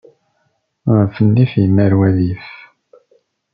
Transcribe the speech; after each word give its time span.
Ɣef 0.97 1.13
nnif, 1.25 1.51
immar 1.63 1.93
wadif. 1.99 2.45